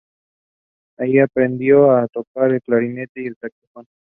Allí 0.97 1.19
aprendió 1.19 1.91
a 1.91 2.07
tocar 2.07 2.49
el 2.51 2.61
clarinete 2.63 3.21
y 3.21 3.27
el 3.27 3.35
saxofón. 3.39 3.85